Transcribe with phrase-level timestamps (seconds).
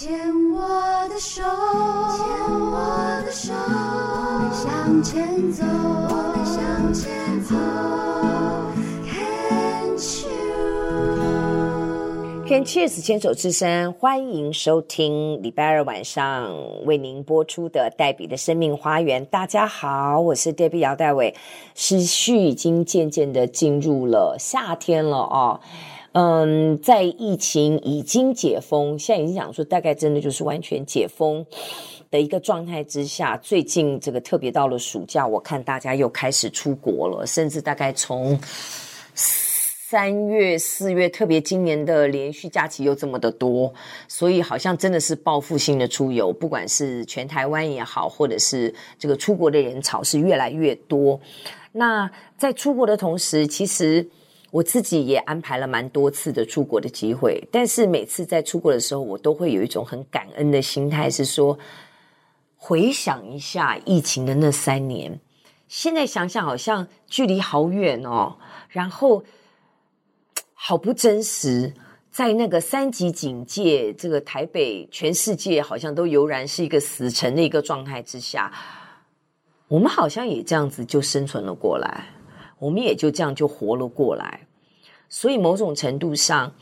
[0.00, 0.10] 牵
[0.50, 0.62] 我
[1.10, 2.24] 的手，牵
[2.58, 7.54] 我的手，我们向前走，我们向前走。
[12.48, 16.50] Can Cheers 牵手之声，欢迎收听礼拜二晚上
[16.86, 19.22] 为您播出的黛比的生命花园。
[19.26, 21.34] 大家好，我是黛比姚黛伟。
[21.74, 25.60] 时序已经渐渐的进入了夏天了哦。
[26.12, 31.44] 嗯，在疫情已经解封，现在已经讲说大概真的就是完全解封
[32.10, 38.38] 的一个状态之下，最近这个特别到了暑假，我看大家又开始出国了，甚至大概从。
[39.90, 43.74] 三月、四月，特别今年的连续假期又这么的多，
[44.06, 51.20] 所以好像真的是报复性的出游，不管是全台湾也好，或者是这个出国的人潮是越来越多。
[51.72, 52.08] 那
[52.38, 54.08] 在出国的同时，其实
[54.50, 61.58] 我自己也安排了蛮多次的出国的机会，但是每次在出国的时候，我都会有一种很感恩的心态，是说
[62.56, 65.20] 回想一下疫情的那三年，
[65.68, 68.36] 现在想想好像距离好远哦，
[68.68, 69.24] 然后。
[70.62, 71.72] 好不真实，
[72.10, 78.52] 在那个三级警戒，这个台北全世界好像都油然是一个死城的一个状态之下，
[79.68, 82.04] 我们好像也这样子就生存了过来，
[82.60, 84.46] 我们也就这样就活了过来。
[85.08, 86.54] 所以某种程度上，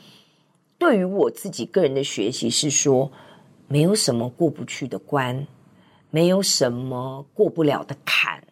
[0.79, 3.11] 对于我自己个人的学习是说，
[3.67, 5.45] 没有什么过不去的关，
[6.09, 8.47] 没有什么过不了的坎，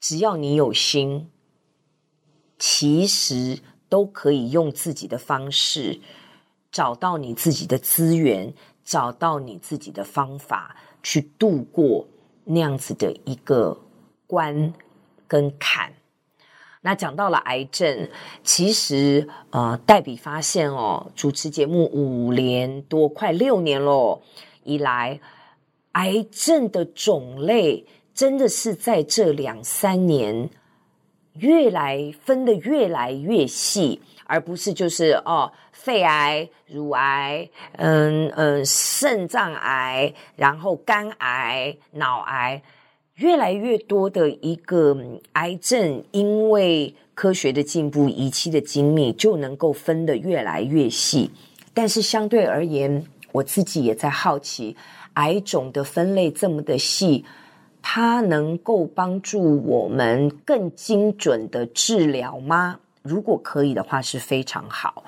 [0.00, 1.28] 只要你有心，
[2.58, 3.58] 其实。
[3.90, 5.98] 都可以用自己的方式
[6.70, 8.52] 找到你自己的资源，
[8.84, 12.06] 找到你自己的方法去度过
[12.44, 13.80] 那样子的一个
[14.26, 14.74] 关
[15.26, 15.90] 跟坎。
[16.88, 18.08] 那讲到了癌症，
[18.42, 24.22] 其实呃，黛比发现哦，主持节目五年多，快六年喽
[24.64, 25.20] 以来，
[25.92, 30.48] 癌症的种类真的是在这两三年。
[31.34, 42.62] 越来分得越来越细，而不是就是哦，肺癌、乳癌，嗯嗯，肾脏癌，然后肝癌、脑癌，
[43.18, 44.96] 越来越多的一个
[45.32, 51.28] 癌症，因为科学的进步、仪器的精密，就能够分得越来越细。
[51.74, 54.76] 但是相对而言，我自己也在好奇，
[55.14, 57.24] 癌种的分类这么的细。
[57.82, 62.78] 它能够帮助我们更精准的治疗吗？
[63.02, 65.02] 如果可以的话，是非常好。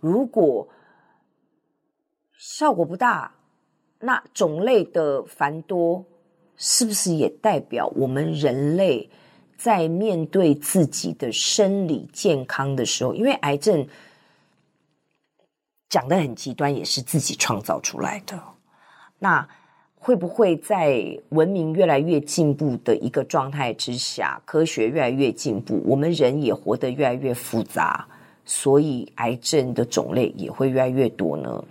[0.00, 0.68] 如果
[2.36, 3.32] 效果不大，
[4.00, 6.04] 那种类的繁多，
[6.56, 9.10] 是不是也代表我们人类
[9.56, 13.86] 在面对自己的生理健康的时候，因为癌症
[15.88, 18.40] 讲得很极端，也是自己创造出来的。
[19.18, 19.48] 那
[19.96, 28.06] 会不会在文明越来越进步的一个状态之下，科学越来越进步，我们人也活得越来越复杂，
[28.44, 31.64] 所以癌症的种类也会越来越多呢？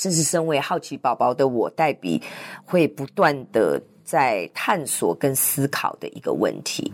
[0.00, 2.22] 这是身为好奇宝宝的我，黛比
[2.64, 6.90] 会不断的在探索跟思考的一个问题。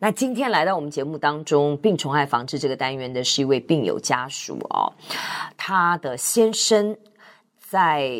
[0.00, 4.92] 那今天来到我们节目当中，病虫害防治这个单元的是一位病友家属哦，
[5.56, 6.96] 他的先生
[7.58, 8.10] 在。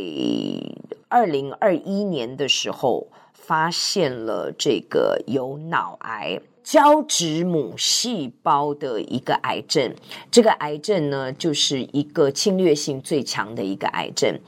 [1.09, 9.95] 二零二一年的时候，发现了这个有脑癌胶质母细胞的一个癌症。
[10.31, 14.39] 这个癌症呢，就是一个侵略性最强的一个癌症。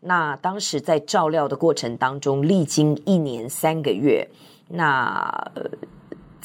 [0.00, 4.28] 那当时在照料的过程当中，历经一年三个月，
[4.68, 5.50] 那。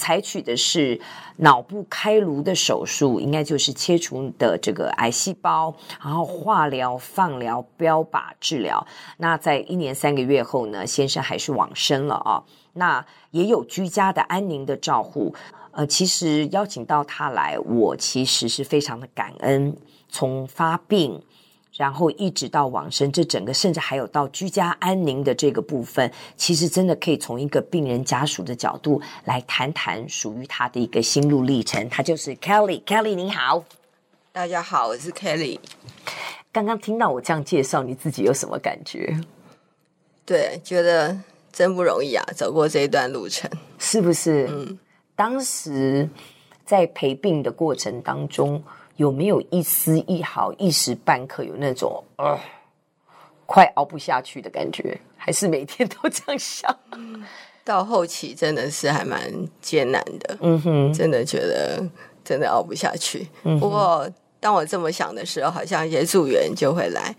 [0.01, 0.97] 采取的是
[1.35, 8.88] 脑部开颅的手术，应该就是切除的这个癌细胞，然后化疗、放疗、标靶治疗。
[9.17, 12.41] 那在一年三个月后呢，先生还是往生了啊。
[12.79, 15.35] 那也有居家的安宁的照护。
[15.69, 19.78] 呃，其实邀请到他来，我其实是非常的感恩。
[20.09, 21.22] 从发病。
[21.78, 31.87] 然后一直到往生，这整个甚至还有到居家安宁的这个部分，其实真的可以从一个病人家属的角度来谈谈属于他的一个心路历程。
[31.87, 33.64] 他就是 Kelly，Kelly 你好，
[34.34, 35.58] 大家好，我是 Kelly。
[36.52, 39.17] 刚刚听到我这样介绍，你自己有什么感觉？
[40.25, 41.17] 对，觉得
[41.51, 44.47] 真不容易啊，走过这一段路程，是不是？
[44.49, 44.79] 嗯，
[45.16, 46.09] 当时
[46.66, 48.63] 在陪病的过程当中。
[48.99, 52.37] 有没有一丝一毫、一时半刻有那种呃，
[53.46, 54.99] 快熬不下去的感觉？
[55.16, 56.78] 还是每天都这样想？
[57.63, 59.31] 到后期真的是还蛮
[59.61, 61.81] 艰难的，嗯哼，真的觉得
[62.25, 63.25] 真的熬不下去。
[63.43, 64.05] 嗯、不过
[64.37, 67.16] 当我这么想的时候，好像一些助缘就会来，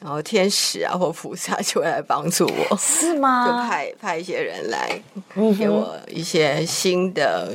[0.00, 3.44] 然后天使啊或菩萨就会来帮助我，是吗？
[3.46, 5.00] 就派派一些人来
[5.58, 7.54] 给我一些新的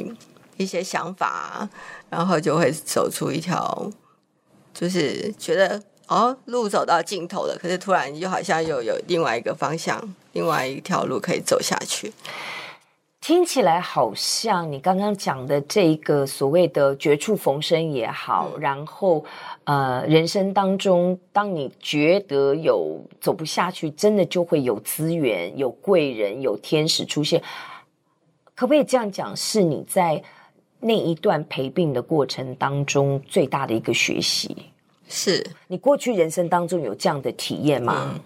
[0.57, 1.67] 一些想法，
[2.09, 3.91] 然后就会走出一条，
[4.73, 9.99] 就是觉得哦，路走到尽头了，可是突然又好像又有另外一个方向，
[10.33, 12.13] 另外一条路可以走下去。
[13.27, 19.25] 听起来好像你刚刚讲的这一个所谓的绝处逢生也好，嗯、然后
[19.63, 27.41] 呃，人生当中，当你觉得有走不下去，真的就会有资源、有贵人、有天使出现。
[28.53, 29.35] 可不可以这样讲？
[29.35, 30.21] 是你在
[30.79, 34.55] 那一段陪病的过程当中最大的一个学习？
[35.07, 38.11] 是你过去人生当中有这样的体验吗？
[38.13, 38.19] 嗯、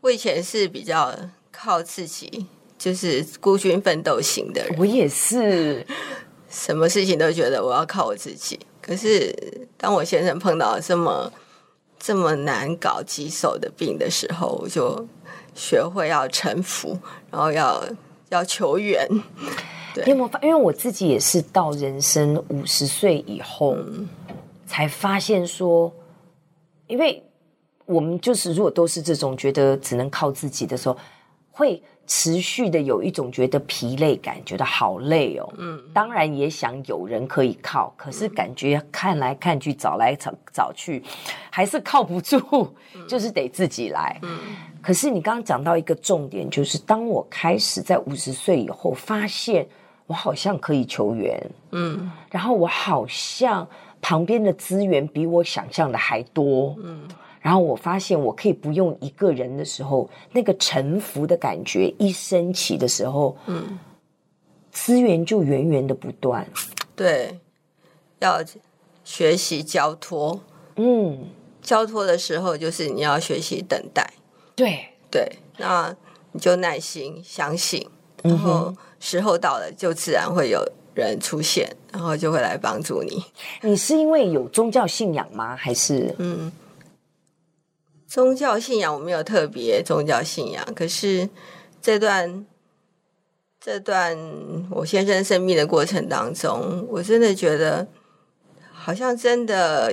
[0.00, 1.14] 我以前是比较
[1.50, 2.46] 靠自己。
[2.82, 5.86] 就是孤军奋斗型的人，我也是，
[6.50, 8.58] 什么事情都觉得我要靠我自己。
[8.80, 9.32] 可是
[9.76, 11.32] 当我先生碰到这么
[11.96, 15.06] 这么难搞棘手的病的时候，我就
[15.54, 16.98] 学会要臣服，
[17.30, 17.88] 然后要
[18.30, 19.06] 要求援。
[19.94, 24.08] 对，因为因为我自己也是到人生五十岁以后，嗯，
[24.66, 25.92] 才发现说，
[26.88, 27.22] 因为
[27.86, 30.98] 我们就是如果都是这种觉得只能靠自己的时候，
[31.52, 31.80] 会。
[32.06, 35.50] 持续的有一种觉得疲累感，觉得好累哦。
[35.56, 41.02] 嗯，当然也想有人可以靠，可是感觉看来看去，找来找找去，
[41.48, 42.68] 还是靠不住，
[43.08, 44.18] 就是得自己来。
[44.22, 44.38] 嗯，
[44.82, 49.66] 可是你刚刚讲到一个重点，就是当我开始在五十岁以后，发现
[50.06, 51.50] 我好像可以求援。
[51.70, 53.66] 嗯，然后我好像
[54.02, 56.76] 旁边的资源比我想象的还多。
[56.82, 57.08] 嗯。
[57.42, 63.78] 然后我发现，我可以不用一个人的时候，那个沉浮的感觉一升起的时候，嗯，
[64.70, 66.46] 资源就源源的不断。
[66.94, 67.40] 对，
[68.20, 68.40] 要
[69.02, 70.40] 学习交托。
[70.76, 71.26] 嗯，
[71.60, 74.08] 交托的时候就是你要学习等待。
[74.54, 75.28] 对对，
[75.58, 75.94] 那
[76.30, 77.84] 你就耐心相信，
[78.22, 83.24] 然后时候到了，就自然会有人出现，然后就会来帮助你。
[83.62, 85.56] 你是因为有宗教信仰吗？
[85.56, 86.52] 还是嗯？
[88.12, 91.26] 宗教信仰我没有特别宗教信仰，可是
[91.80, 92.44] 这段
[93.58, 94.14] 这段
[94.70, 97.88] 我先生生命的过程当中，我真的觉得
[98.70, 99.90] 好像真的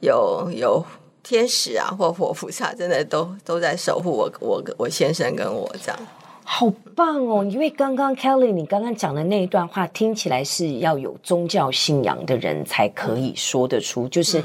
[0.00, 0.82] 有有
[1.22, 5.98] 天使啊或佛菩萨，真的都都在守护我我我先生跟我这样，
[6.44, 7.44] 好棒哦！
[7.44, 14.42] 因为刚刚 Kelly 你刚刚讲的那一段话，听起来是要有宗教信仰的人才可以说得出，就是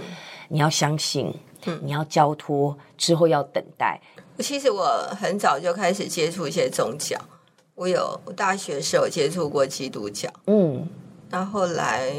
[0.49, 1.33] 你要相信。
[1.65, 3.99] 嗯，你要交托之后要等待。
[4.39, 4.85] 其实我
[5.19, 7.19] 很早就开始接触一些宗教，
[7.75, 10.87] 我有我大学时候接触过基督教，嗯，
[11.29, 12.11] 那后来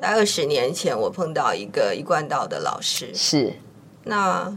[0.00, 3.52] 在二十年前，我碰到一个一贯道的老师，是，
[4.04, 4.52] 那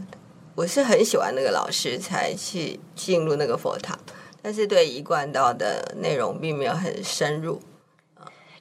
[0.54, 3.96] 我是很喜欢那个老师，才去进入那个佛堂，
[4.42, 7.60] 但是对一贯道的内容并没有很深入。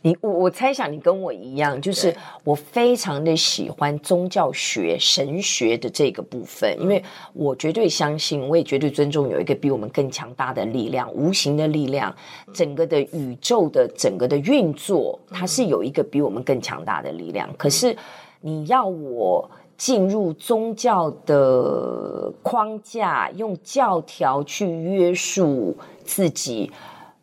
[0.03, 7.03] 你我我猜想你跟我一样，就是我非常的喜欢宗教学、神学的这个部分，因为
[7.33, 12.15] 我绝对相信，我也绝对尊重有一个比我们更强大的力量，无形的力量，
[12.51, 17.47] 整个的宇宙的整个的运作，它是有一个比我们更强大的力量。
[17.55, 17.95] 可是
[18.39, 26.71] 你要我进入宗教的框架，用教条去约束自己。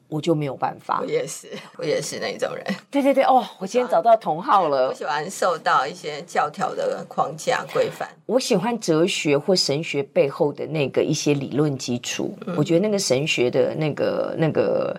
[0.08, 1.00] 我就没有办法。
[1.02, 2.64] 我也是，我也是那种人。
[2.90, 4.88] 对对对，哦，我今天找到同好了。
[4.88, 8.08] 我喜欢受到一些教条的框架规范。
[8.26, 12.34] 我喜欢哲学或神学背后的那个一些理论基础。
[12.46, 12.54] 嗯。
[12.56, 14.98] 我觉得那个神学的那个那个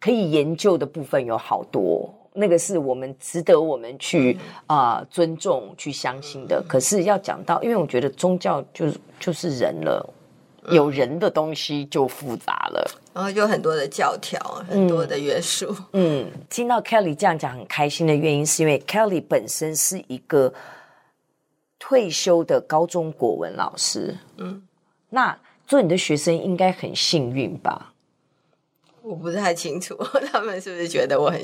[0.00, 6.64] 可以研究的部分有好多，那个是我们值得我们去啊、呃、尊重、去相信的。
[6.66, 10.14] 可是要讲到，因为我觉得宗教就是就是人了。
[10.70, 15.74] 有人的东西就复杂了，然后有很多的教条，很多的约束。
[15.92, 20.52] 嗯，嗯，听到 Kelly 这样讲很开心的原因，是因为 Kelly 本身是一个
[21.78, 24.16] 退休的高中国文老师。
[24.36, 24.62] 嗯，
[25.10, 27.92] 那做你的学生应该很幸运吧？
[29.02, 29.96] 我不太清楚，
[30.30, 31.40] 他们是不是觉得我很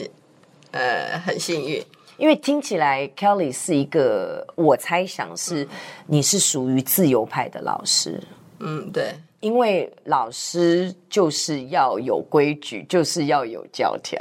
[0.73, 1.83] 呃很幸运？
[2.17, 5.67] 因为听起来 Kelly 是一个，我猜想是
[6.07, 8.23] 你是属于自由派的老师。
[8.67, 14.19] 嗯，对，因为老师就是要有规矩，就是要有教条。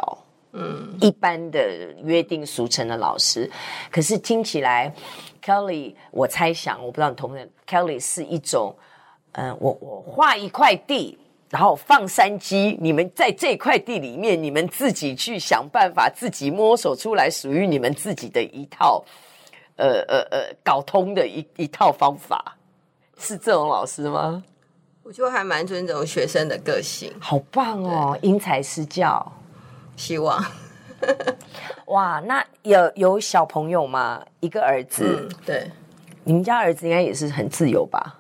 [0.52, 1.60] 嗯，一般的
[2.04, 3.50] 约定俗成的老师，
[3.90, 4.94] 可是听起来
[5.44, 8.76] ，Kelly，我猜想，我不知道你同不同意，Kelly 是一种，
[9.32, 11.18] 嗯、呃，我我画一块地，
[11.50, 19.04] 然后放山鸡，你们在这块地里面，你们自己去想办法，自己摸索出来属于你们自己的一套，
[19.78, 22.56] 呃呃呃，搞通的一一套方法。
[23.26, 24.44] 是这种老师吗？
[25.02, 29.32] 我就还蛮尊重学生的个性，好棒哦，因材施教，
[29.96, 30.44] 希望。
[31.88, 34.22] 哇，那有有小朋友吗？
[34.42, 35.72] 一个儿子，嗯、对，
[36.24, 38.20] 你们家儿子应该也是很自由吧？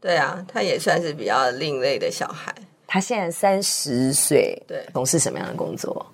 [0.00, 2.54] 对啊，他也算是比较另类的小孩。
[2.86, 6.04] 他现在三十岁，对，从事什么样的工作？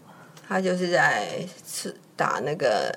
[0.48, 1.26] 他就是在
[2.14, 2.92] 打那个。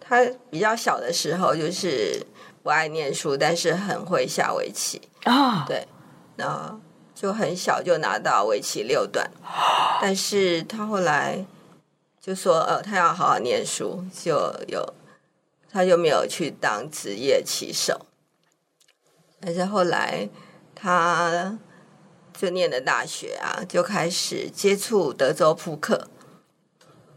[0.00, 2.20] 他比较小的时候就是
[2.62, 5.64] 不爱念书，但是很会下围棋啊。
[5.66, 5.86] 对，
[6.36, 6.80] 然后
[7.14, 9.30] 就很小就拿到围棋六段，
[10.00, 11.44] 但是他后来
[12.20, 14.94] 就说，呃，他要好好念书，就有
[15.70, 18.06] 他就没有去当职业棋手。
[19.40, 20.28] 但是后来
[20.74, 21.58] 他
[22.32, 26.08] 就念了大学啊，就开始接触德州扑克，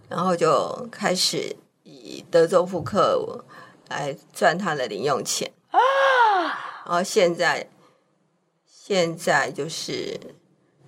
[0.08, 1.56] 然后就开始。
[1.86, 3.44] 以德州扑克
[3.90, 5.80] 来赚他的零用钱啊，
[6.86, 7.68] 然后现在
[8.66, 10.20] 现在就是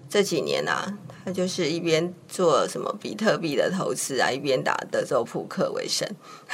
[0.10, 6.08] 这几年啊，他就是一边做什么比特币的投资啊，一边打德州扑克为生，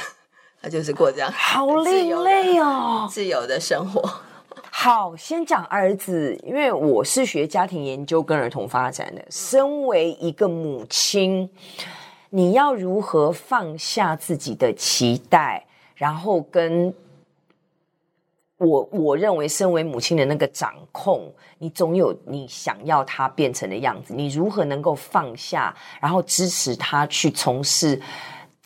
[0.62, 4.02] 他就是过这样好另类哦， 自由的生活。
[4.70, 11.48] 好，先讲儿子，因为我是学家庭研究跟儿童发展的，身为一个母亲。
[12.30, 15.66] 你要如何放下自己的期待，
[16.02, 16.92] 然后跟
[18.56, 24.12] 我我认为身为母亲的那个掌控，你总有你想要他变成的样子。
[24.12, 28.02] 你如何能够放下，然后支持他去从事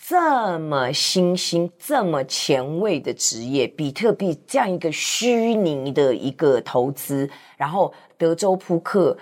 [0.03, 7.29] 这么新兴、这么前卫的职业——比特币这样一个虚拟的一个投资，
[7.59, 9.15] 然后德州扑克，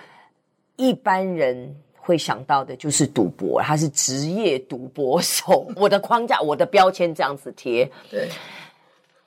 [0.77, 1.75] 一般人。
[2.05, 5.67] 会想到的就是赌博，他是职业赌博手。
[5.75, 7.89] 我的框架，我的标签这样子贴。
[8.09, 8.29] 对，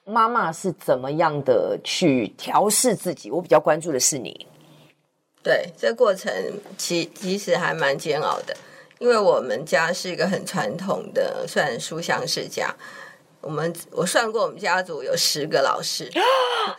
[0.04, 3.30] 妈妈是怎么样的去调试自己？
[3.30, 4.46] 我比较关注的是你。
[5.42, 6.32] 对，这过程
[6.76, 8.56] 其其实还蛮煎熬的，
[8.98, 12.74] 因为我们家是一个很传统的，算书香世家。
[13.40, 16.10] 我们我算过，我们家族有十个老师，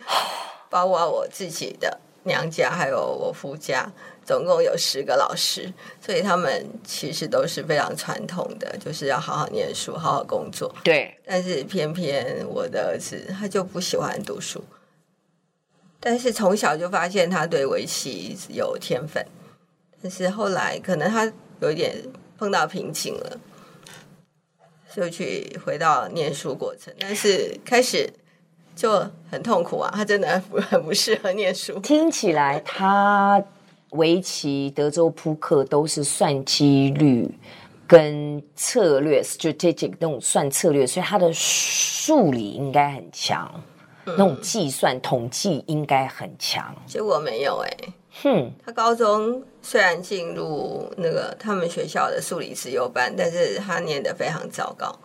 [0.70, 3.90] 包括我自己的娘家，还有我夫家。
[4.24, 10.72] 总共有十个老师，所以他们其实都是非常传统的，就是要好好念书、好好工作。
[10.84, 14.62] 对，但是偏偏我的儿子他就不喜欢读书，
[15.98, 19.26] 但是从小就发现他对围棋有天分，
[20.00, 21.96] 但是后来可能他有一点
[22.38, 23.40] 碰到瓶颈了，
[24.94, 28.08] 就去回到念书过程，但是开始
[28.76, 31.80] 就很痛苦啊，他真的很不很不适合念书。
[31.80, 33.42] 听起来他。
[33.90, 37.28] 围棋、德州扑克都是算几率
[37.86, 43.50] 跟策略 （strategic） 那种算策略，所以他的数理应该很强，
[44.06, 46.74] 嗯、那种计算统计应该很强。
[46.86, 47.92] 结果没有哎、欸，
[48.22, 54.96] 哼，他高中虽然进入那个他们学校的数理资优班，但是他念得非常糟糕。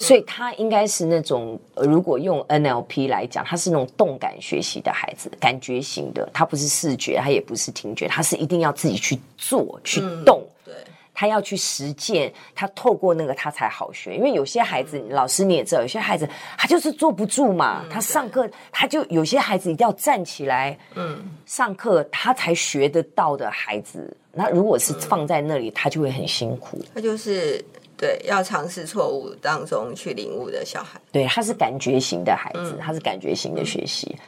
[0.00, 6.28] 所以他应该是那种，如果用 NLP 来讲，他是那种动感学习的孩子，感觉型的。
[6.32, 10.40] 他不是视觉，他也不是听觉，他是一定要自己去做、去动。
[10.40, 10.74] 嗯、对，
[11.12, 14.14] 他要去实践，他透过那个他才好学。
[14.14, 17.82] 因为有些孩子，老师你也知道，有些孩子他就是坐不住嘛。
[17.82, 24.16] 嗯、他上课，他就有些孩子一定要站起来，嗯，上课他才学得到的孩子。
[24.32, 26.80] 那如果是放在那里，他就会很辛苦。
[26.94, 27.64] 他就是。
[27.98, 34.16] 对，要尝试错误当中去领悟的小孩，对，他是感觉型的孩子，嗯、他是感觉型的学习。
[34.16, 34.22] 嗯、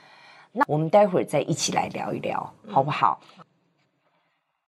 [0.53, 3.21] 那我们待会儿再一起来聊一聊，嗯、好不好？